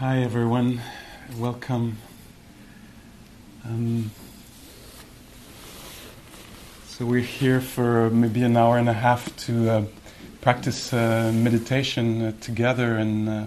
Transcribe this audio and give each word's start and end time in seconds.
Hi, 0.00 0.22
everyone. 0.22 0.80
Welcome. 1.36 1.98
Um, 3.66 4.10
so, 6.86 7.04
we're 7.04 7.20
here 7.20 7.60
for 7.60 8.08
maybe 8.08 8.42
an 8.42 8.56
hour 8.56 8.78
and 8.78 8.88
a 8.88 8.94
half 8.94 9.36
to 9.44 9.70
uh, 9.70 9.84
practice 10.40 10.94
uh, 10.94 11.32
meditation 11.34 12.22
uh, 12.22 12.32
together 12.40 12.96
and 12.96 13.28
uh, 13.28 13.46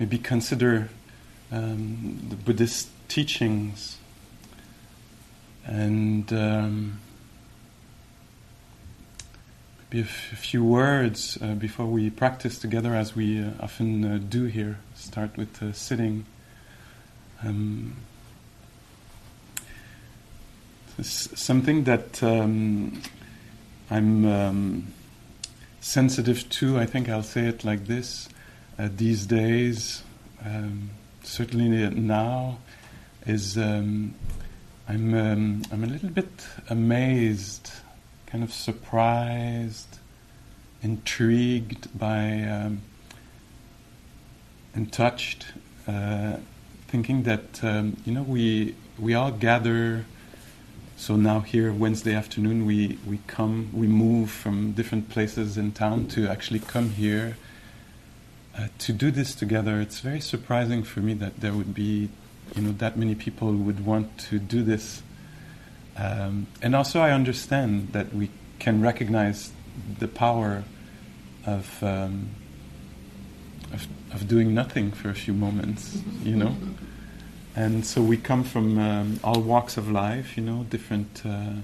maybe 0.00 0.18
consider 0.18 0.90
um, 1.52 2.20
the 2.30 2.34
Buddhist 2.34 2.88
teachings. 3.06 3.98
And 5.64 6.32
um, 6.32 6.98
maybe 9.92 10.06
a, 10.06 10.36
few 10.36 10.64
words 10.64 11.38
uh, 11.42 11.54
before 11.54 11.86
we 11.86 12.08
practice 12.08 12.58
together, 12.58 12.94
as 12.94 13.14
we 13.14 13.42
uh, 13.42 13.50
often 13.60 14.04
uh, 14.04 14.18
do 14.28 14.44
here. 14.44 14.78
Start 14.94 15.36
with 15.36 15.62
uh, 15.62 15.72
sitting. 15.72 16.24
Um, 17.44 17.96
something 21.02 21.84
that 21.84 22.22
um, 22.22 23.02
I'm 23.90 24.24
um, 24.24 24.86
sensitive 25.80 26.48
to, 26.50 26.78
I 26.78 26.86
think 26.86 27.08
I'll 27.08 27.22
say 27.22 27.46
it 27.46 27.64
like 27.64 27.86
this, 27.86 28.28
uh, 28.78 28.88
these 28.96 29.26
days, 29.26 30.02
um, 30.44 30.90
certainly 31.22 31.90
now, 31.90 32.58
is 33.26 33.58
um, 33.58 34.14
I'm, 34.88 35.14
um, 35.14 35.62
I'm 35.70 35.84
a 35.84 35.86
little 35.86 36.10
bit 36.10 36.46
amazed, 36.70 37.72
kind 38.32 38.42
of 38.42 38.50
surprised, 38.50 39.98
intrigued 40.82 41.86
by, 41.98 42.40
um, 42.44 42.80
and 44.74 44.90
touched, 44.90 45.48
uh, 45.86 46.38
thinking 46.88 47.24
that, 47.24 47.62
um, 47.62 47.94
you 48.06 48.12
know, 48.12 48.22
we, 48.22 48.74
we 48.98 49.12
all 49.12 49.30
gather 49.30 50.06
so 50.96 51.16
now 51.16 51.40
here 51.40 51.72
Wednesday 51.72 52.14
afternoon 52.14 52.64
we, 52.64 52.96
we 53.06 53.18
come 53.26 53.70
we 53.72 53.88
move 53.88 54.30
from 54.30 54.70
different 54.72 55.10
places 55.10 55.58
in 55.58 55.72
town 55.72 56.06
to 56.08 56.28
actually 56.28 56.60
come 56.60 56.90
here 56.90 57.36
uh, 58.56 58.68
to 58.78 58.92
do 58.92 59.10
this 59.10 59.34
together. 59.34 59.80
It's 59.80 59.98
very 59.98 60.20
surprising 60.20 60.84
for 60.84 61.00
me 61.00 61.14
that 61.14 61.40
there 61.40 61.54
would 61.54 61.74
be 61.74 62.08
you 62.54 62.62
know 62.62 62.72
that 62.78 62.96
many 62.96 63.16
people 63.16 63.52
would 63.52 63.84
want 63.84 64.16
to 64.30 64.38
do 64.38 64.62
this. 64.62 65.02
Um, 65.96 66.46
and 66.62 66.74
also 66.74 67.00
I 67.00 67.10
understand 67.10 67.92
that 67.92 68.14
we 68.14 68.30
can 68.58 68.80
recognize 68.80 69.52
the 69.98 70.08
power 70.08 70.64
of, 71.46 71.82
um, 71.82 72.30
of 73.72 73.86
of 74.12 74.28
doing 74.28 74.54
nothing 74.54 74.92
for 74.92 75.08
a 75.08 75.14
few 75.14 75.32
moments, 75.32 75.98
you 76.22 76.36
know. 76.36 76.56
And 77.54 77.84
so 77.84 78.00
we 78.00 78.16
come 78.16 78.44
from 78.44 78.78
um, 78.78 79.20
all 79.22 79.40
walks 79.40 79.76
of 79.76 79.90
life, 79.90 80.36
you 80.36 80.42
know, 80.42 80.64
different, 80.70 81.22
uh, 81.24 81.60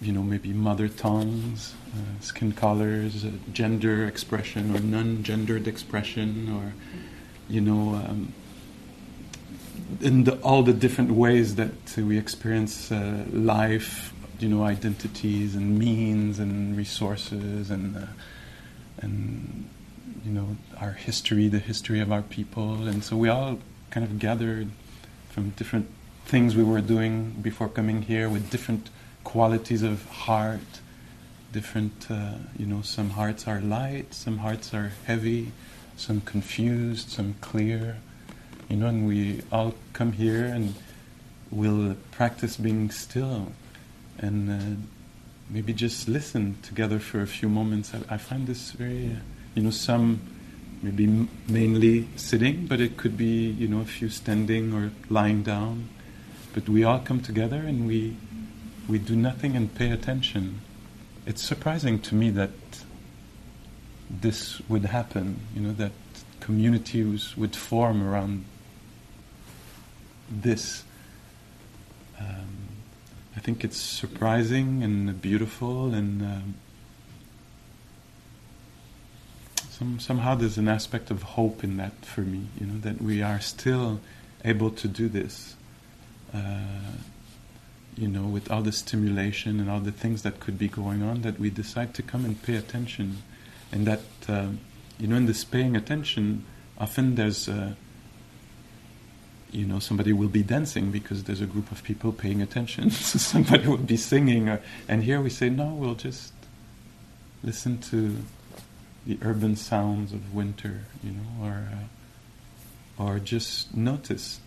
you 0.00 0.12
know, 0.12 0.22
maybe 0.22 0.52
mother 0.52 0.88
tongues, 0.88 1.74
uh, 1.94 2.20
skin 2.20 2.52
colors, 2.52 3.24
uh, 3.24 3.30
gender 3.52 4.06
expression 4.06 4.76
or 4.76 4.80
non-gendered 4.80 5.66
expression, 5.66 6.52
or 6.52 6.74
you 7.48 7.60
know, 7.60 7.94
um, 7.94 8.32
in 10.00 10.24
the, 10.24 10.36
all 10.40 10.62
the 10.62 10.72
different 10.72 11.12
ways 11.12 11.56
that 11.56 11.96
we 11.96 12.18
experience 12.18 12.90
uh, 12.90 13.24
life, 13.32 14.12
you 14.38 14.48
know, 14.48 14.64
identities 14.64 15.54
and 15.54 15.78
means 15.78 16.38
and 16.38 16.76
resources 16.76 17.70
and 17.70 17.96
uh, 17.96 18.00
and 18.98 19.68
you 20.24 20.32
know 20.32 20.56
our 20.80 20.92
history, 20.92 21.48
the 21.48 21.58
history 21.58 22.00
of 22.00 22.12
our 22.12 22.22
people, 22.22 22.86
and 22.86 23.04
so 23.04 23.16
we 23.16 23.28
all 23.28 23.58
kind 23.90 24.04
of 24.04 24.18
gathered 24.18 24.68
from 25.30 25.50
different 25.50 25.88
things 26.24 26.56
we 26.56 26.64
were 26.64 26.80
doing 26.80 27.32
before 27.42 27.68
coming 27.68 28.02
here 28.02 28.28
with 28.28 28.50
different 28.50 28.88
qualities 29.24 29.82
of 29.82 30.06
heart 30.08 30.60
different 31.54 32.10
uh, 32.10 32.34
you 32.58 32.66
know 32.66 32.82
some 32.82 33.10
hearts 33.10 33.46
are 33.46 33.60
light 33.60 34.12
some 34.12 34.38
hearts 34.38 34.74
are 34.74 34.90
heavy 35.06 35.52
some 35.96 36.20
confused 36.20 37.08
some 37.08 37.34
clear 37.40 37.98
you 38.68 38.76
know 38.76 38.86
and 38.86 39.06
we 39.06 39.42
all 39.52 39.74
come 39.92 40.12
here 40.12 40.44
and 40.44 40.74
we'll 41.50 41.96
practice 42.10 42.56
being 42.56 42.90
still 42.90 43.52
and 44.18 44.50
uh, 44.50 44.80
maybe 45.50 45.72
just 45.72 46.08
listen 46.08 46.56
together 46.62 46.98
for 46.98 47.20
a 47.20 47.26
few 47.26 47.48
moments 47.48 47.92
I, 47.94 48.14
I 48.14 48.16
find 48.16 48.46
this 48.46 48.72
very 48.72 49.06
uh, 49.06 49.20
you 49.54 49.62
know 49.62 49.70
some 49.70 50.20
maybe 50.84 51.04
m- 51.04 51.28
mainly 51.48 52.06
sitting, 52.16 52.66
but 52.66 52.80
it 52.80 52.96
could 52.96 53.16
be 53.16 53.50
you 53.50 53.66
know 53.66 53.80
a 53.80 53.86
few 53.86 54.10
standing 54.10 54.72
or 54.72 54.92
lying 55.08 55.42
down. 55.42 55.88
But 56.52 56.68
we 56.68 56.84
all 56.84 57.00
come 57.00 57.20
together 57.20 57.56
and 57.56 57.86
we 57.86 58.16
we 58.88 58.98
do 58.98 59.16
nothing 59.16 59.56
and 59.56 59.74
pay 59.74 59.90
attention. 59.90 60.60
It's 61.26 61.42
surprising 61.42 61.98
to 62.00 62.14
me 62.14 62.30
that 62.30 62.50
this 64.10 64.60
would 64.68 64.84
happen. 64.84 65.40
You 65.54 65.62
know 65.62 65.72
that 65.72 65.92
communities 66.40 67.34
would 67.36 67.56
form 67.56 68.06
around 68.06 68.44
this. 70.30 70.84
Um, 72.18 72.68
I 73.36 73.40
think 73.40 73.64
it's 73.64 73.78
surprising 73.78 74.82
and 74.82 75.20
beautiful 75.20 75.94
and. 75.94 76.22
Um, 76.22 76.54
some, 79.74 79.98
somehow 79.98 80.36
there's 80.36 80.56
an 80.56 80.68
aspect 80.68 81.10
of 81.10 81.22
hope 81.22 81.64
in 81.64 81.76
that 81.78 82.04
for 82.04 82.20
me, 82.20 82.46
you 82.60 82.66
know, 82.66 82.78
that 82.80 83.02
we 83.02 83.22
are 83.22 83.40
still 83.40 84.00
able 84.44 84.70
to 84.70 84.86
do 84.86 85.08
this, 85.08 85.56
uh, 86.32 86.92
you 87.96 88.06
know, 88.06 88.22
with 88.22 88.50
all 88.50 88.62
the 88.62 88.72
stimulation 88.72 89.58
and 89.58 89.68
all 89.68 89.80
the 89.80 89.92
things 89.92 90.22
that 90.22 90.38
could 90.38 90.58
be 90.58 90.68
going 90.68 91.02
on, 91.02 91.22
that 91.22 91.40
we 91.40 91.50
decide 91.50 91.92
to 91.94 92.02
come 92.02 92.24
and 92.24 92.40
pay 92.42 92.54
attention. 92.54 93.22
And 93.72 93.86
that, 93.86 94.02
uh, 94.28 94.48
you 94.98 95.08
know, 95.08 95.16
in 95.16 95.26
this 95.26 95.44
paying 95.44 95.76
attention, 95.76 96.44
often 96.78 97.16
there's, 97.16 97.48
uh, 97.48 97.74
you 99.54 99.64
know, 99.64 99.78
somebody 99.78 100.12
will 100.12 100.28
be 100.28 100.42
dancing 100.42 100.90
because 100.90 101.24
there's 101.24 101.40
a 101.40 101.46
group 101.46 101.70
of 101.70 101.82
people 101.82 102.12
paying 102.12 102.42
attention. 102.42 102.90
so 103.10 103.18
somebody 103.18 103.66
will 103.66 103.76
be 103.76 103.96
singing. 103.96 104.48
Or, 104.48 104.60
and 104.88 105.04
here 105.04 105.20
we 105.20 105.30
say, 105.30 105.48
no, 105.48 105.66
we'll 105.66 105.94
just 105.94 106.32
listen 107.42 107.78
to 107.78 108.16
the 109.06 109.18
urban 109.22 109.54
sounds 109.54 110.12
of 110.12 110.34
winter, 110.34 110.80
you 111.02 111.12
know, 111.12 111.46
or 111.46 111.68
uh, 111.72 113.02
or 113.02 113.18
just 113.18 113.74
notice 113.76 114.40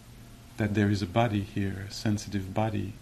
that 0.57 0.73
there 0.73 0.89
is 0.89 1.01
a 1.01 1.05
body 1.05 1.41
here, 1.41 1.85
a 1.89 1.91
sensitive 1.91 2.53
body, 2.53 2.93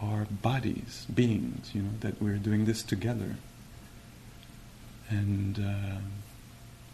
or 0.00 0.26
bodies, 0.30 1.06
beings, 1.12 1.70
you 1.74 1.82
know, 1.82 1.90
that 2.00 2.20
we're 2.22 2.36
doing 2.36 2.66
this 2.66 2.82
together. 2.82 3.36
And 5.08 5.58
uh, 5.58 5.98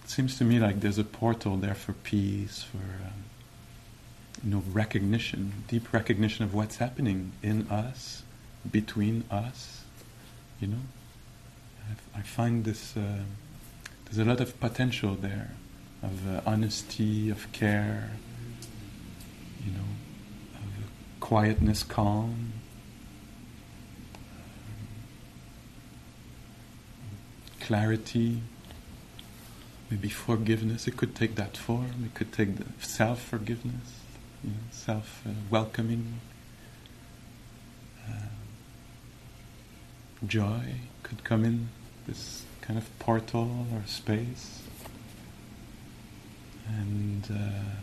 it 0.05 0.11
seems 0.11 0.39
to 0.39 0.45
me 0.45 0.59
like 0.59 0.81
there's 0.81 0.99
a 0.99 1.05
portal 1.05 1.57
there 1.57 1.75
for 1.75 1.93
peace, 1.93 2.63
for 2.63 2.79
um, 2.79 3.25
you 4.45 4.51
know, 4.51 4.63
recognition, 4.73 5.65
deep 5.69 5.93
recognition 5.93 6.45
of 6.45 6.55
what's 6.55 6.77
happening 6.77 7.33
in 7.43 7.69
us, 7.69 8.23
between 8.71 9.25
us, 9.31 9.85
you 10.61 10.69
know. 10.69 10.83
I, 12.15 12.19
I 12.19 12.23
find 12.23 12.65
this. 12.65 12.97
Uh, 12.97 13.23
there's 14.05 14.19
a 14.19 14.25
lot 14.25 14.41
of 14.41 14.59
potential 14.61 15.15
there 15.15 15.51
of 16.03 16.29
uh, 16.29 16.41
honesty, 16.45 17.31
of 17.31 17.51
care, 17.53 18.11
you 19.65 19.73
know, 19.73 19.89
of 20.55 21.21
quietness, 21.21 21.83
calm. 21.83 22.53
Clarity, 27.61 28.43
maybe 29.89 30.09
forgiveness. 30.09 30.89
It 30.89 30.97
could 30.97 31.15
take 31.15 31.37
that 31.37 31.57
form. 31.57 32.05
It 32.05 32.15
could 32.15 32.33
take 32.33 32.57
the 32.57 32.65
self-forgiveness, 32.85 34.02
you 34.43 34.51
know, 34.51 34.57
self-welcoming. 34.71 36.21
Uh, 38.09 38.13
joy 40.27 40.75
could 41.03 41.25
come 41.25 41.45
in. 41.45 41.69
This 42.07 42.45
kind 42.61 42.79
of 42.79 42.99
portal 42.99 43.67
or 43.73 43.83
space. 43.87 44.63
And 46.67 47.29
uh, 47.31 47.77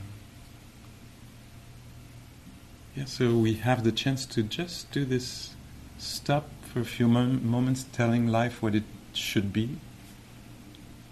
yeah, 2.96 3.06
so 3.06 3.36
we 3.36 3.56
have 3.56 3.84
the 3.84 3.92
chance 3.92 4.26
to 4.26 4.44
just 4.44 4.92
do 4.92 5.06
this 5.06 5.56
stop 5.98 6.50
for 6.62 6.80
a 6.80 6.86
few 6.86 7.08
mom- 7.08 7.50
moments, 7.50 7.86
telling 7.92 8.28
life 8.28 8.62
what 8.62 8.76
it 8.76 8.84
should 9.14 9.52
be, 9.54 9.78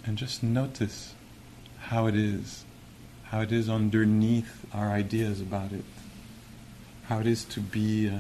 and 0.06 0.18
just 0.18 0.44
notice 0.44 1.14
how 1.80 2.08
it 2.08 2.16
is, 2.16 2.66
how 3.30 3.42
it 3.42 3.52
is 3.52 3.70
underneath 3.70 4.66
our 4.74 4.92
ideas 4.92 5.42
about 5.42 5.72
it, 5.72 5.86
how 7.08 7.20
it 7.20 7.28
is 7.28 7.44
to 7.46 7.60
be 7.60 8.10
uh, 8.10 8.20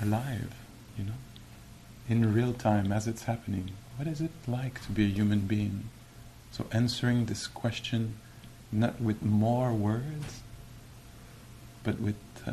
alive, 0.00 0.54
you 0.98 1.04
know, 1.04 1.12
in 2.08 2.34
real 2.34 2.52
time 2.52 2.92
as 2.92 3.06
it's 3.06 3.24
happening 3.24 3.70
what 3.96 4.08
is 4.08 4.20
it 4.20 4.30
like 4.48 4.82
to 4.82 4.92
be 4.92 5.04
a 5.04 5.08
human 5.08 5.40
being? 5.40 5.84
So 6.50 6.66
answering 6.72 7.26
this 7.26 7.46
question 7.46 8.16
not 8.70 9.00
with 9.00 9.22
more 9.22 9.72
words, 9.72 10.40
but 11.84 12.00
with 12.00 12.16
uh, 12.46 12.52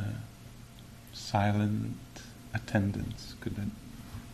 silent 1.13 1.97
attendance. 2.53 3.35
Could 3.39 3.55
that 3.55 3.69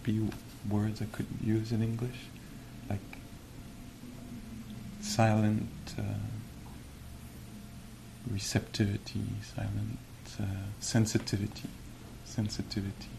be 0.03 0.27
words 0.69 1.01
I 1.01 1.05
could 1.05 1.27
use 1.43 1.71
in 1.71 1.83
English? 1.83 2.27
Like 2.89 2.99
silent 5.01 5.69
uh, 5.97 6.01
receptivity, 8.31 9.21
silent 9.55 9.99
uh, 10.39 10.43
sensitivity, 10.79 11.69
sensitivity. 12.23 13.09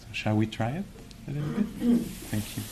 So 0.00 0.06
shall 0.12 0.36
we 0.36 0.46
try 0.46 0.70
it 0.70 0.84
a 1.26 1.30
little 1.32 1.50
bit? 1.50 2.00
Thank 2.30 2.56
you. 2.56 2.62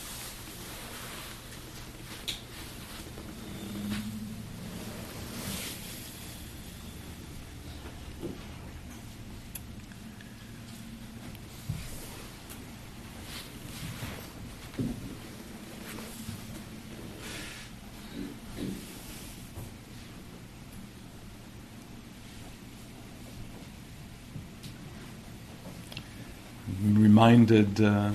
Reminded 27.36 27.80
uh, 27.82 28.12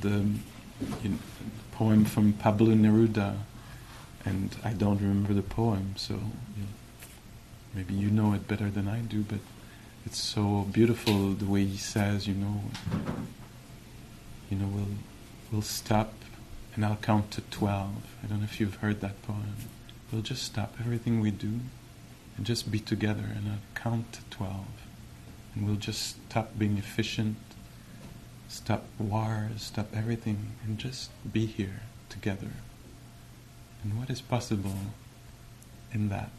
the 0.00 0.24
you 1.02 1.08
know, 1.08 1.18
poem 1.72 2.04
from 2.04 2.32
Pablo 2.34 2.68
Neruda, 2.68 3.36
and 4.24 4.54
I 4.62 4.72
don't 4.72 5.00
remember 5.00 5.34
the 5.34 5.42
poem, 5.42 5.94
so 5.96 6.14
you 6.14 6.62
know, 6.62 6.68
maybe 7.74 7.94
you 7.94 8.10
know 8.10 8.32
it 8.32 8.46
better 8.46 8.70
than 8.70 8.86
I 8.86 9.00
do, 9.00 9.22
but 9.22 9.40
it's 10.06 10.20
so 10.20 10.68
beautiful 10.72 11.32
the 11.32 11.46
way 11.46 11.64
he 11.64 11.76
says, 11.76 12.28
you 12.28 12.34
know, 12.34 12.60
you 14.50 14.56
know, 14.56 14.66
we'll 14.66 14.98
we'll 15.50 15.62
stop 15.62 16.12
and 16.76 16.84
I'll 16.84 16.96
count 17.02 17.32
to 17.32 17.40
twelve. 17.50 18.06
I 18.22 18.28
don't 18.28 18.38
know 18.38 18.44
if 18.44 18.60
you've 18.60 18.76
heard 18.76 19.00
that 19.00 19.20
poem. 19.22 19.56
We'll 20.12 20.22
just 20.22 20.44
stop 20.44 20.74
everything 20.78 21.18
we 21.18 21.32
do 21.32 21.58
and 22.36 22.46
just 22.46 22.70
be 22.70 22.78
together 22.78 23.24
and 23.34 23.48
I'll 23.48 23.82
count 23.82 24.12
to 24.12 24.20
twelve. 24.30 24.66
And 25.54 25.66
we'll 25.66 25.76
just 25.76 26.18
stop 26.28 26.56
being 26.56 26.78
efficient 26.78 27.36
stop 28.54 28.84
wars, 28.98 29.62
stop 29.62 29.88
everything, 29.94 30.52
and 30.64 30.78
just 30.78 31.10
be 31.30 31.44
here 31.44 31.80
together. 32.08 32.52
And 33.82 33.98
what 33.98 34.08
is 34.10 34.20
possible 34.20 34.78
in 35.92 36.08
that? 36.08 36.30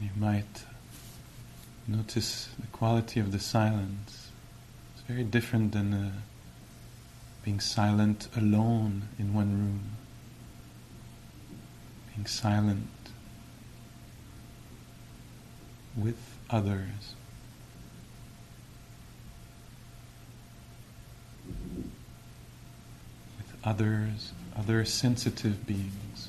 You 0.00 0.10
might 0.16 0.64
notice 1.88 2.48
the 2.58 2.66
quality 2.68 3.18
of 3.18 3.32
the 3.32 3.40
silence. 3.40 4.30
It's 4.94 5.02
very 5.08 5.24
different 5.24 5.72
than 5.72 5.92
uh, 5.92 6.10
being 7.44 7.58
silent 7.58 8.28
alone 8.36 9.08
in 9.18 9.34
one 9.34 9.50
room. 9.50 9.80
Being 12.14 12.26
silent 12.26 12.86
with 15.96 16.38
others. 16.48 17.14
With 23.38 23.56
others, 23.64 24.32
other 24.56 24.84
sensitive 24.84 25.66
beings. 25.66 26.28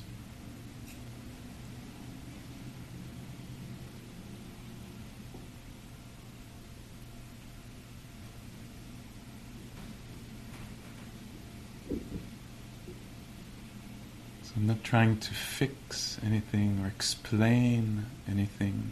I'm 14.60 14.66
not 14.66 14.84
trying 14.84 15.16
to 15.16 15.32
fix 15.32 16.18
anything 16.22 16.80
or 16.84 16.86
explain 16.86 18.04
anything 18.28 18.90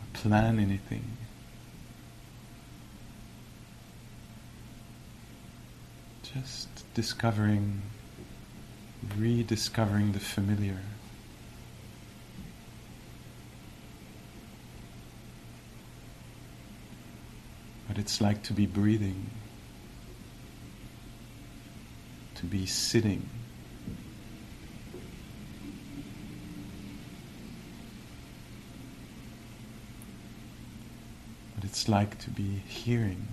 or 0.00 0.18
plan 0.18 0.58
anything. 0.58 1.16
Just 6.24 6.92
discovering, 6.94 7.82
rediscovering 9.16 10.10
the 10.10 10.18
familiar. 10.18 10.80
What 17.86 17.98
it's 17.98 18.20
like 18.20 18.42
to 18.42 18.52
be 18.52 18.66
breathing, 18.66 19.30
to 22.34 22.44
be 22.44 22.66
sitting. 22.66 23.28
It's 31.74 31.88
like 31.88 32.16
to 32.20 32.30
be 32.30 32.62
hearing. 32.68 33.26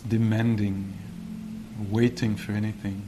Demanding, 0.00 0.94
waiting 1.90 2.36
for 2.36 2.52
anything. 2.52 3.02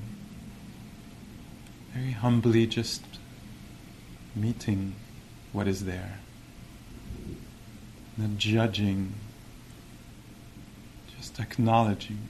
Very 1.93 2.13
humbly 2.13 2.67
just 2.67 3.05
meeting 4.35 4.95
what 5.53 5.69
is 5.69 5.85
there. 5.85 6.19
Not 8.17 8.37
judging, 8.37 9.15
just 11.17 11.41
acknowledging. 11.41 12.29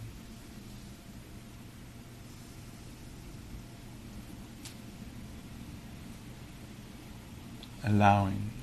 Allowing. 7.82 8.53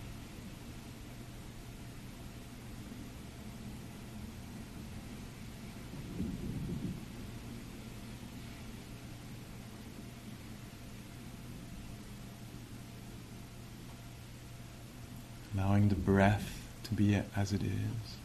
Breath 16.06 16.62
to 16.84 16.94
be 16.94 17.20
as 17.36 17.54
it 17.54 17.62
is. 17.64 18.18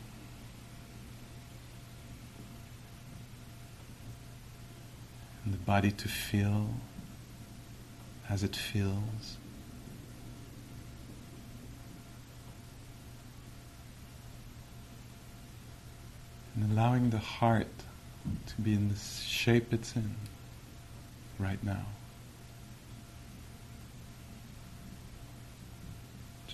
And 5.45 5.54
the 5.54 5.59
body 5.59 5.90
to 5.92 6.09
feel 6.09 6.71
as 8.28 8.42
it 8.42 8.56
feels. 8.56 9.37
And 16.54 16.73
allowing 16.73 17.11
the 17.11 17.18
heart 17.18 17.68
to 18.47 18.61
be 18.61 18.75
in 18.75 18.88
the 18.88 18.97
shape 18.97 19.73
it's 19.73 19.95
in 19.95 20.16
right 21.38 21.62
now. 21.62 21.87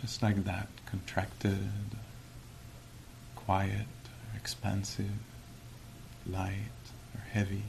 Just 0.02 0.20
like 0.20 0.44
that, 0.44 0.66
contracted, 0.86 1.70
quiet, 3.36 3.86
expansive, 4.36 5.06
light, 6.28 6.72
or 7.14 7.20
heavy. 7.30 7.62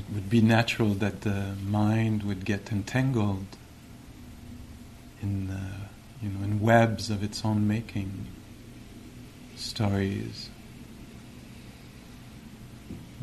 It 0.00 0.14
would 0.14 0.30
be 0.30 0.40
natural 0.40 0.94
that 0.94 1.20
the 1.20 1.54
mind 1.62 2.22
would 2.22 2.46
get 2.46 2.72
entangled 2.72 3.44
in, 5.20 5.50
uh, 5.50 5.88
you 6.22 6.30
know, 6.30 6.42
in 6.42 6.58
webs 6.58 7.10
of 7.10 7.22
its 7.22 7.44
own 7.44 7.68
making, 7.68 8.26
stories 9.56 10.48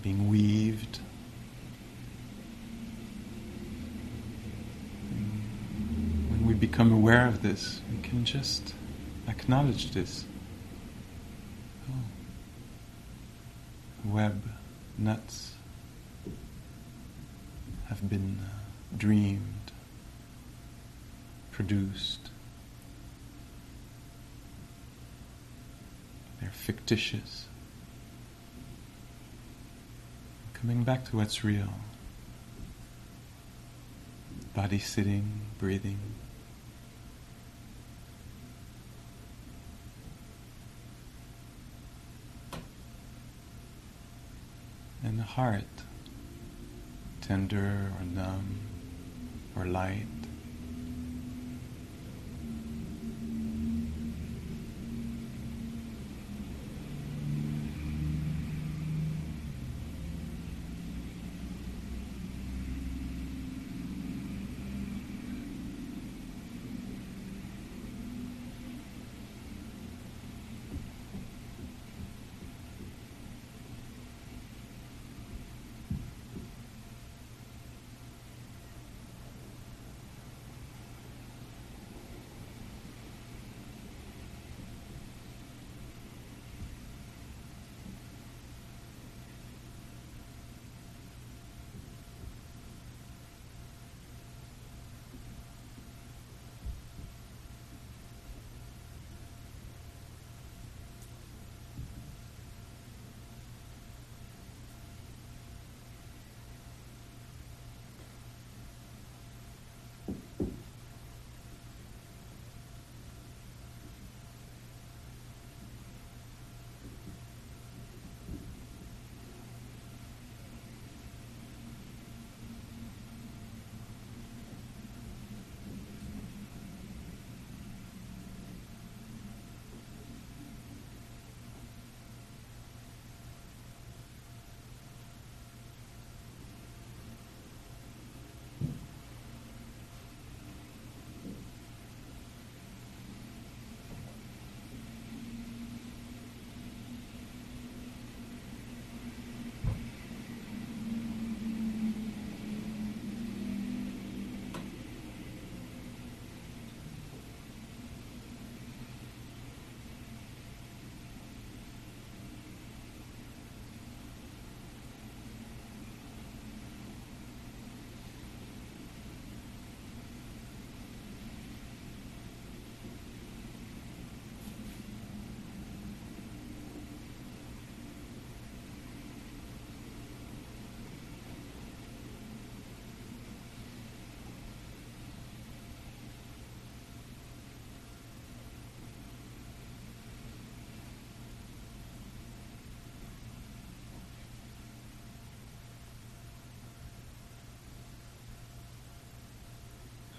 being 0.03 0.29
weaved. 0.29 0.99
When 6.29 6.45
we 6.45 6.53
become 6.53 6.93
aware 6.93 7.25
of 7.25 7.41
this, 7.41 7.81
we 7.91 8.07
can 8.07 8.23
just 8.23 8.75
acknowledge 9.27 9.93
this. 9.93 10.25
Oh. 11.89 11.93
Web, 14.05 14.43
nuts 14.99 15.56
have 17.99 18.09
been 18.09 18.39
uh, 18.39 18.47
dreamed, 18.97 19.71
produced. 21.51 22.29
They're 26.39 26.51
fictitious. 26.51 27.45
Coming 30.53 30.83
back 30.83 31.05
to 31.09 31.15
what's 31.15 31.43
real. 31.43 31.73
Body 34.53 34.79
sitting, 34.79 35.41
breathing. 35.57 35.99
And 45.03 45.17
the 45.17 45.23
heart 45.23 45.63
tender 47.27 47.91
or 47.99 48.05
numb 48.05 48.57
or 49.57 49.65
light. 49.65 50.26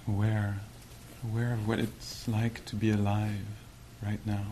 Aware, 0.08 0.60
aware 1.22 1.52
of 1.52 1.68
what 1.68 1.78
it's 1.78 2.26
like 2.26 2.64
to 2.64 2.76
be 2.76 2.90
alive 2.90 3.46
right 4.02 4.24
now. 4.26 4.44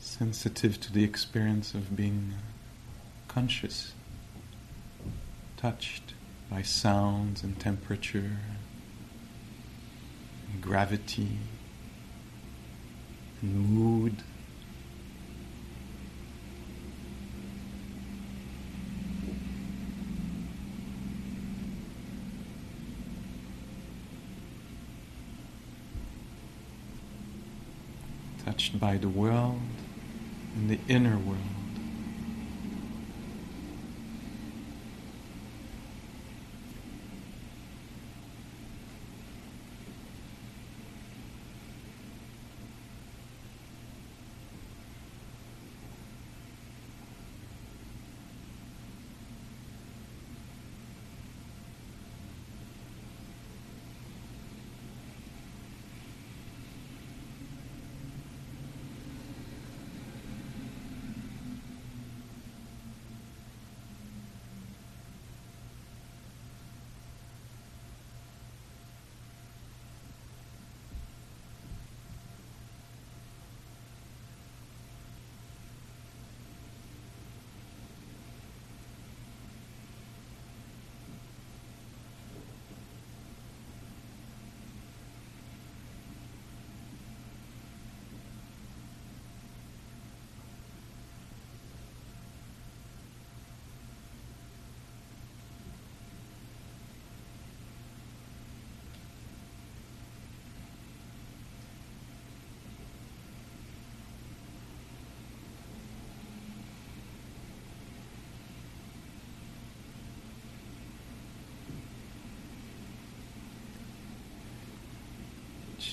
sensitive 0.00 0.78
to 0.78 0.92
the 0.92 1.02
experience 1.02 1.72
of 1.72 1.96
being 1.96 2.34
conscious, 3.26 3.94
touched 5.56 6.12
by 6.50 6.62
sounds 6.62 7.44
and 7.44 7.58
temperature, 7.60 8.38
and 10.52 10.60
gravity, 10.60 11.38
and 13.40 13.70
mood. 13.70 14.16
Touched 28.44 28.80
by 28.80 28.96
the 28.96 29.08
world 29.08 29.60
and 30.56 30.68
the 30.68 30.80
inner 30.88 31.16
world. 31.16 31.59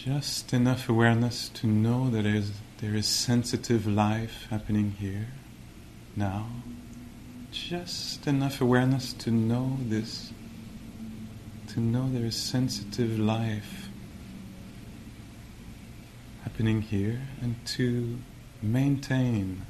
Just 0.06 0.54
enough 0.54 0.90
awareness 0.90 1.50
to 1.50 1.66
know 1.66 2.10
that 2.12 2.22
there 2.22 2.36
is, 2.36 2.52
there 2.82 2.96
is 2.96 3.08
sensitive 3.08 3.88
life 3.88 4.46
happening 4.50 4.92
here, 4.92 5.28
now. 6.16 6.48
Just 7.52 8.28
enough 8.28 8.62
awareness 8.62 9.12
to 9.14 9.32
know 9.32 9.78
this, 9.82 10.32
to 11.70 11.80
know 11.80 12.10
there 12.12 12.26
is 12.26 12.36
sensitive 12.36 13.18
life 13.18 13.90
happening 16.44 16.84
here, 16.84 17.20
and 17.42 17.56
to 17.66 18.20
maintain 18.62 19.66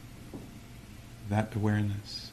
that 1.30 1.56
awareness. 1.56 2.32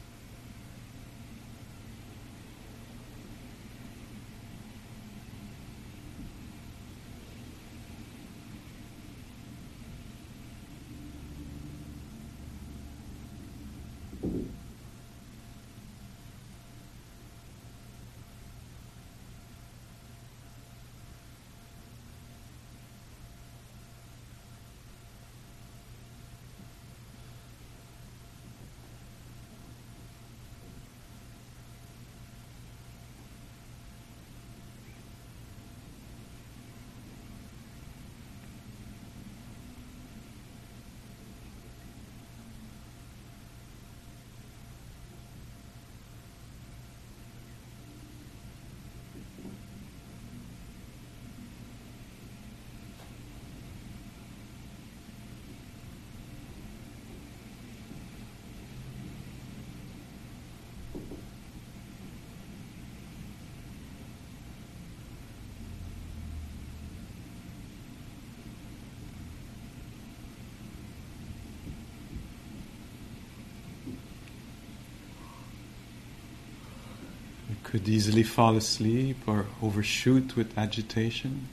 Could 77.75 77.89
easily 77.89 78.23
fall 78.23 78.55
asleep 78.55 79.17
or 79.27 79.47
overshoot 79.61 80.37
with 80.37 80.57
agitation. 80.57 81.49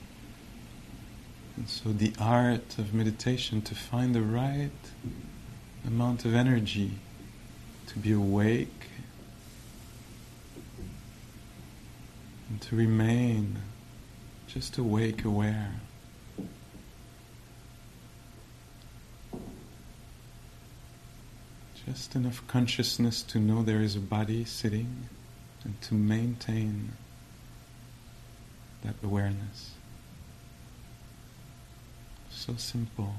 And 1.56 1.68
so, 1.68 1.90
the 1.90 2.12
art 2.16 2.78
of 2.78 2.94
meditation 2.94 3.60
to 3.62 3.74
find 3.74 4.14
the 4.14 4.22
right 4.22 4.70
amount 5.84 6.24
of 6.24 6.32
energy 6.32 6.92
to 7.88 7.98
be 7.98 8.12
awake 8.12 8.86
and 12.48 12.60
to 12.60 12.76
remain 12.76 13.56
just 14.46 14.78
awake, 14.78 15.24
aware. 15.24 15.72
Just 21.84 22.14
enough 22.14 22.46
consciousness 22.46 23.24
to 23.24 23.40
know 23.40 23.64
there 23.64 23.82
is 23.82 23.96
a 23.96 24.00
body 24.00 24.44
sitting 24.44 25.08
and 25.64 25.80
to 25.82 25.94
maintain 25.94 26.92
that 28.82 28.94
awareness. 29.02 29.72
So 32.30 32.54
simple. 32.56 33.14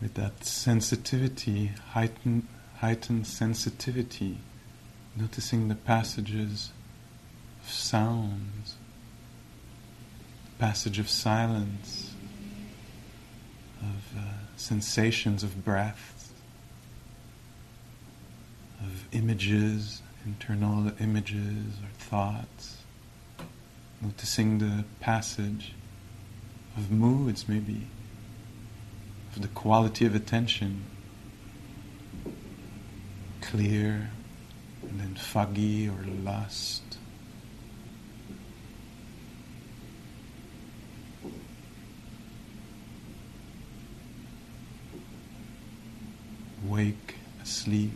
With 0.00 0.14
that 0.14 0.44
sensitivity, 0.44 1.72
heightened, 1.92 2.46
heightened 2.78 3.26
sensitivity, 3.26 4.38
noticing 5.16 5.68
the 5.68 5.74
passages 5.74 6.70
of 7.62 7.70
sounds, 7.70 8.76
passage 10.58 10.98
of 10.98 11.08
silence, 11.08 12.14
of 13.80 14.18
uh, 14.18 14.22
sensations 14.56 15.42
of 15.42 15.64
breath, 15.64 16.32
of 18.80 19.04
images, 19.12 20.02
internal 20.24 20.92
images 21.00 21.74
or 21.82 21.88
thoughts, 21.98 22.78
noticing 24.02 24.58
the 24.58 24.84
passage 25.00 25.72
of 26.76 26.90
moods, 26.90 27.48
maybe, 27.48 27.86
the 29.40 29.48
quality 29.48 30.06
of 30.06 30.14
attention, 30.14 30.84
clear 33.42 34.10
and 34.82 35.00
then 35.00 35.14
foggy 35.14 35.88
or 35.88 36.04
lust. 36.24 36.82
Wake, 46.64 47.14
asleep. 47.42 47.92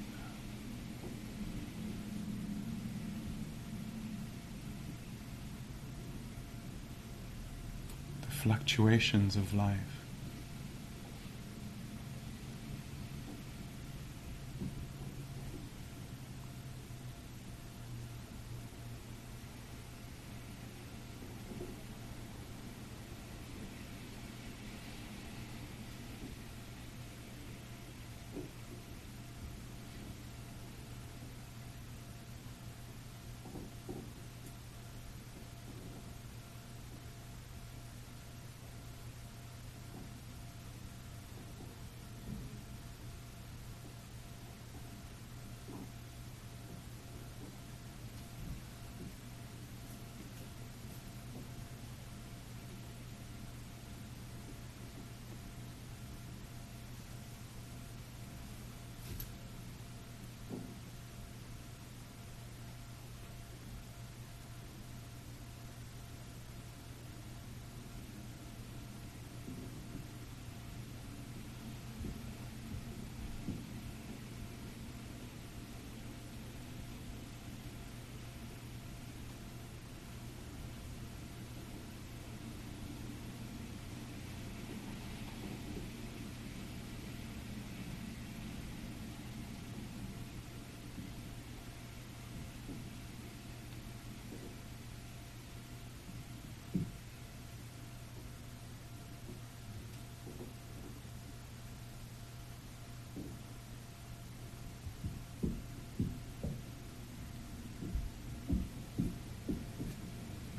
The 8.23 8.31
fluctuations 8.31 9.37
of 9.37 9.55
life. 9.55 10.00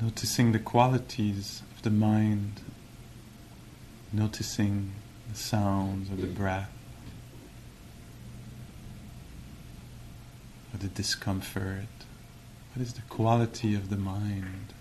Noticing 0.02 0.50
the 0.50 0.58
qualities 0.58 1.62
of 1.76 1.82
the 1.82 1.90
mind, 1.90 2.60
noticing 4.12 4.90
the 5.30 5.38
sounds 5.38 6.10
of 6.10 6.20
the 6.20 6.26
breath, 6.26 6.72
or 10.74 10.78
the 10.78 10.88
discomfort. 10.88 11.86
What 12.74 12.82
is 12.82 12.94
the 12.94 13.02
quality 13.02 13.76
of 13.76 13.90
the 13.90 13.96
mind? 13.96 14.74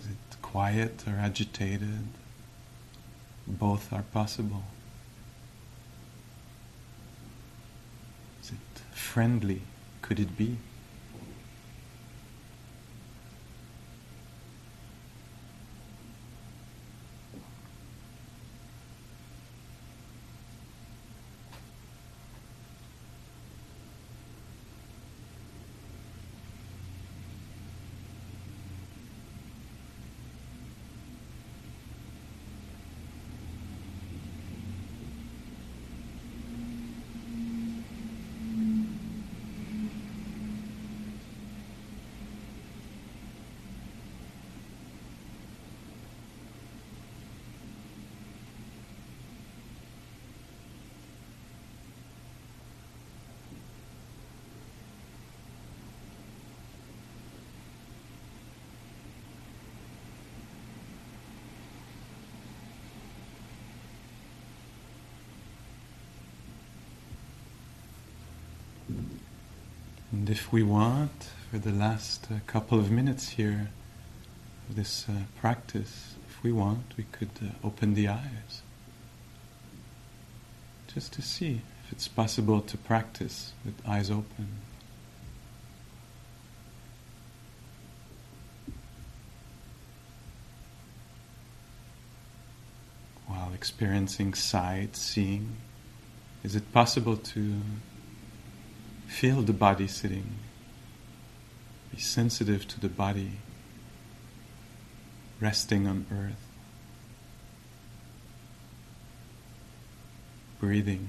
Is 0.00 0.06
it 0.06 0.42
quiet 0.42 1.04
or 1.06 1.12
agitated? 1.12 2.08
Both 3.46 3.92
are 3.92 4.02
possible. 4.12 4.64
Is 8.42 8.50
it 8.50 8.96
friendly 8.96 9.62
could 10.08 10.20
it 10.20 10.38
be? 10.38 10.56
And 70.18 70.28
if 70.28 70.52
we 70.52 70.64
want, 70.64 71.30
for 71.48 71.58
the 71.58 71.70
last 71.70 72.26
uh, 72.28 72.40
couple 72.48 72.80
of 72.80 72.90
minutes 72.90 73.28
here 73.28 73.70
of 74.68 74.74
this 74.74 75.06
uh, 75.08 75.12
practice, 75.40 76.16
if 76.28 76.42
we 76.42 76.50
want, 76.50 76.94
we 76.96 77.04
could 77.12 77.30
uh, 77.40 77.64
open 77.64 77.94
the 77.94 78.08
eyes. 78.08 78.62
Just 80.92 81.12
to 81.12 81.22
see 81.22 81.60
if 81.84 81.92
it's 81.92 82.08
possible 82.08 82.60
to 82.62 82.76
practice 82.76 83.52
with 83.64 83.74
eyes 83.86 84.10
open. 84.10 84.48
While 93.28 93.52
experiencing 93.54 94.34
sight, 94.34 94.96
seeing, 94.96 95.58
is 96.42 96.56
it 96.56 96.72
possible 96.72 97.16
to 97.16 97.60
Feel 99.08 99.42
the 99.42 99.52
body 99.52 99.88
sitting. 99.88 100.36
Be 101.90 101.98
sensitive 101.98 102.68
to 102.68 102.78
the 102.78 102.88
body 102.88 103.32
resting 105.40 105.88
on 105.88 106.06
earth. 106.12 106.46
Breathing. 110.60 111.08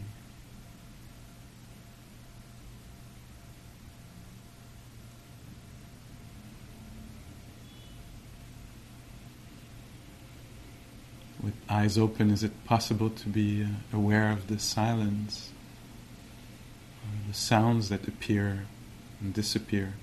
With 11.42 11.54
eyes 11.70 11.98
open, 11.98 12.32
is 12.32 12.44
it 12.44 12.66
possible 12.66 13.10
to 13.10 13.30
be 13.30 13.64
uh, 13.64 13.68
aware 13.94 14.32
of 14.32 14.48
the 14.48 14.60
silence, 14.60 15.52
the 17.30 17.36
sounds 17.36 17.90
that 17.90 18.08
appear 18.08 18.66
and 19.22 19.32
disappear? 19.36 19.94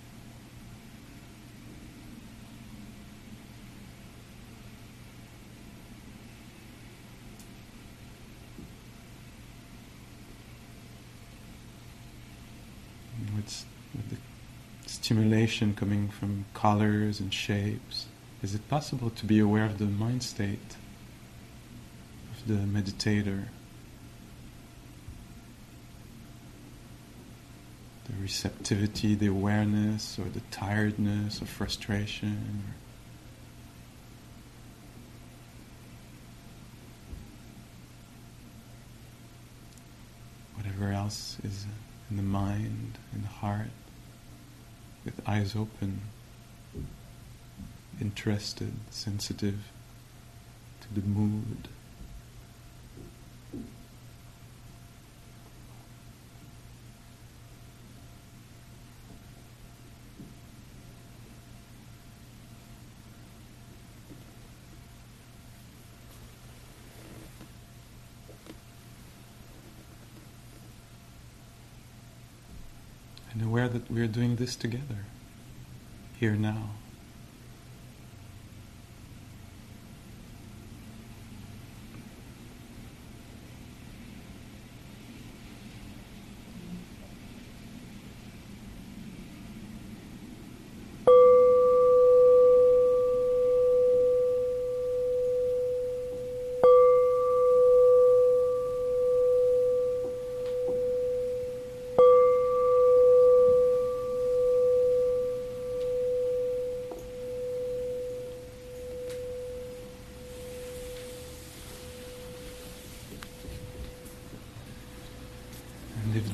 What's 13.34 13.64
with 13.92 14.10
the 14.10 14.16
stimulation 14.88 15.74
coming 15.74 16.08
from 16.08 16.44
colors 16.54 17.18
and 17.18 17.34
shapes? 17.34 18.06
Is 18.40 18.54
it 18.54 18.68
possible 18.68 19.10
to 19.10 19.26
be 19.26 19.40
aware 19.40 19.64
of 19.64 19.78
the 19.78 19.86
mind 19.86 20.22
state 20.22 20.76
of 22.30 22.46
the 22.46 22.54
meditator? 22.54 23.46
Receptivity, 28.20 29.14
the 29.14 29.26
awareness, 29.26 30.18
or 30.18 30.24
the 30.24 30.40
tiredness, 30.50 31.40
or 31.42 31.46
frustration, 31.46 32.64
or 40.52 40.62
whatever 40.62 40.92
else 40.92 41.38
is 41.44 41.66
in 42.10 42.16
the 42.16 42.22
mind, 42.22 42.98
in 43.12 43.22
the 43.22 43.28
heart, 43.28 43.70
with 45.04 45.20
eyes 45.26 45.54
open 45.56 46.00
interested, 48.00 48.72
sensitive 48.90 49.70
to 50.80 51.00
the 51.00 51.06
mood. 51.06 51.68
We 73.90 74.02
are 74.02 74.06
doing 74.06 74.36
this 74.36 74.56
together, 74.56 75.04
here 76.18 76.34
now. 76.34 76.70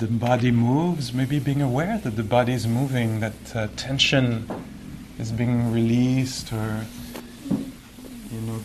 The 0.02 0.08
body 0.08 0.50
moves, 0.50 1.12
maybe 1.14 1.38
being 1.38 1.62
aware 1.62 1.96
that 1.96 2.16
the 2.16 2.24
body 2.24 2.52
is 2.52 2.66
moving, 2.66 3.20
that 3.20 3.54
uh, 3.54 3.68
tension 3.76 4.50
is 5.16 5.30
being 5.30 5.72
released, 5.72 6.52
or 6.52 6.84
you 8.32 8.40
know, 8.40 8.58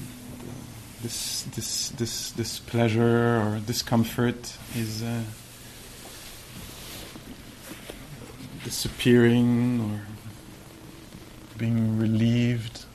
this 1.04 1.44
this 1.56 1.90
this 1.90 2.32
this 2.32 2.58
pleasure 2.58 3.38
or 3.38 3.62
discomfort 3.68 4.58
is 4.76 5.04
uh, 5.04 5.22
disappearing 8.64 9.80
or 9.80 10.02
being 11.56 12.00
relieved. 12.00 12.86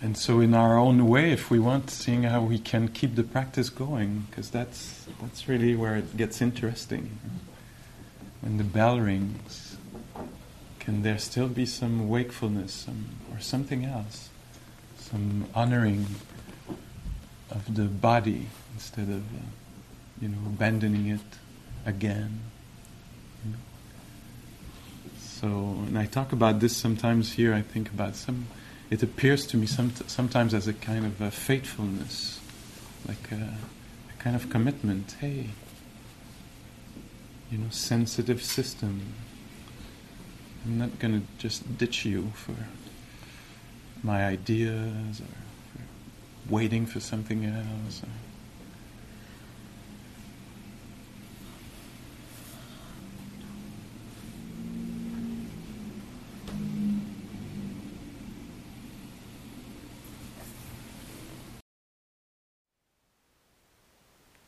And 0.00 0.07
so, 0.18 0.40
in 0.40 0.52
our 0.52 0.76
own 0.76 1.06
way, 1.06 1.30
if 1.30 1.48
we 1.48 1.60
want, 1.60 1.90
seeing 1.90 2.24
how 2.24 2.42
we 2.42 2.58
can 2.58 2.88
keep 2.88 3.14
the 3.14 3.22
practice 3.22 3.70
going, 3.70 4.26
because 4.28 4.50
that's 4.50 5.06
that's 5.20 5.46
really 5.46 5.76
where 5.76 5.94
it 5.94 6.16
gets 6.16 6.42
interesting. 6.42 7.20
When 8.40 8.56
the 8.56 8.64
bell 8.64 8.98
rings, 8.98 9.76
can 10.80 11.02
there 11.02 11.18
still 11.18 11.46
be 11.46 11.64
some 11.64 12.08
wakefulness, 12.08 12.72
some 12.72 13.06
or 13.32 13.38
something 13.38 13.84
else, 13.84 14.30
some 14.96 15.46
honoring 15.54 16.06
of 17.50 17.76
the 17.76 17.84
body 17.84 18.48
instead 18.74 19.08
of, 19.08 19.22
uh, 19.22 19.46
you 20.20 20.28
know, 20.28 20.38
abandoning 20.46 21.06
it 21.06 21.38
again? 21.86 22.40
So, 25.16 25.46
and 25.86 25.96
I 25.96 26.06
talk 26.06 26.32
about 26.32 26.58
this 26.58 26.76
sometimes 26.76 27.34
here. 27.34 27.54
I 27.54 27.62
think 27.62 27.88
about 27.90 28.16
some 28.16 28.48
it 28.90 29.02
appears 29.02 29.46
to 29.46 29.56
me 29.56 29.66
some, 29.66 29.92
sometimes 30.06 30.54
as 30.54 30.66
a 30.66 30.72
kind 30.72 31.04
of 31.04 31.20
a 31.20 31.30
faithfulness, 31.30 32.40
like 33.06 33.30
a, 33.32 33.34
a, 33.34 34.22
kind 34.22 34.34
of 34.34 34.48
commitment. 34.48 35.16
Hey, 35.20 35.50
you 37.50 37.58
know, 37.58 37.68
sensitive 37.70 38.42
system. 38.42 39.12
I'm 40.64 40.78
not 40.78 40.98
going 40.98 41.20
to 41.20 41.26
just 41.38 41.78
ditch 41.78 42.04
you 42.04 42.32
for 42.34 42.54
my 44.02 44.26
ideas 44.26 45.20
or 45.20 45.24
for 45.24 46.52
waiting 46.52 46.86
for 46.86 47.00
something 47.00 47.44
else. 47.44 48.02
Or, 48.02 48.08